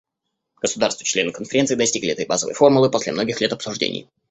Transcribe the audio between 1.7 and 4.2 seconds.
достигли этой базовой формулы после многих лет обсуждений.